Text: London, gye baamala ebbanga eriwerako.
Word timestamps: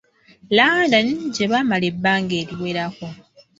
London, 0.57 1.07
gye 1.33 1.45
baamala 1.51 1.85
ebbanga 1.91 2.33
eriwerako. 2.41 3.07